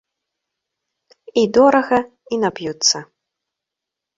[1.41, 1.99] І дорага,
[2.33, 2.97] і нап'юцца.